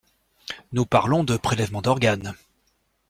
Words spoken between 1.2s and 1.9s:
de prélèvements